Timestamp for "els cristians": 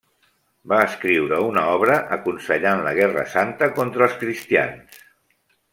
4.09-5.03